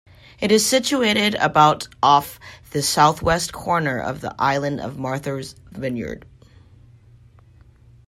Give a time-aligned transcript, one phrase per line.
[0.39, 2.39] It is situated about off
[2.71, 6.25] the southwest corner of the island of Martha's Vineyard.